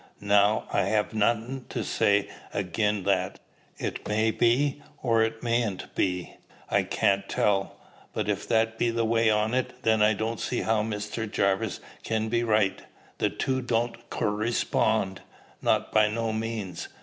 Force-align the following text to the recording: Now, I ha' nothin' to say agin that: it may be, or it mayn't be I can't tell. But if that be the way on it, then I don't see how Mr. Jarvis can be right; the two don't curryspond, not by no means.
Now, 0.23 0.63
I 0.73 0.89
ha' 0.89 1.13
nothin' 1.13 1.65
to 1.69 1.83
say 1.83 2.27
agin 2.55 3.03
that: 3.03 3.39
it 3.77 4.07
may 4.07 4.31
be, 4.31 4.81
or 5.03 5.21
it 5.21 5.43
mayn't 5.43 5.93
be 5.93 6.37
I 6.71 6.81
can't 6.81 7.29
tell. 7.29 7.75
But 8.11 8.27
if 8.27 8.47
that 8.47 8.79
be 8.79 8.89
the 8.89 9.05
way 9.05 9.29
on 9.29 9.53
it, 9.53 9.83
then 9.83 10.01
I 10.01 10.13
don't 10.13 10.39
see 10.39 10.61
how 10.61 10.81
Mr. 10.81 11.31
Jarvis 11.31 11.81
can 12.01 12.29
be 12.29 12.41
right; 12.43 12.81
the 13.19 13.29
two 13.29 13.61
don't 13.61 14.09
curryspond, 14.09 15.19
not 15.61 15.91
by 15.91 16.09
no 16.09 16.33
means. 16.33 16.87